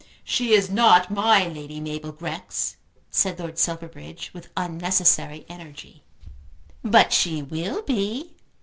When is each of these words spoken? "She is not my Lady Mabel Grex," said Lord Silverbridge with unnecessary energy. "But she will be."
"She 0.23 0.53
is 0.55 0.67
not 0.71 1.11
my 1.11 1.45
Lady 1.47 1.79
Mabel 1.79 2.11
Grex," 2.11 2.75
said 3.11 3.37
Lord 3.37 3.59
Silverbridge 3.59 4.31
with 4.33 4.49
unnecessary 4.57 5.45
energy. 5.47 6.01
"But 6.83 7.13
she 7.13 7.43
will 7.43 7.83
be." 7.83 8.33